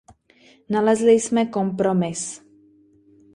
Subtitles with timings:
[0.69, 2.41] Nalezli jsme kompromis.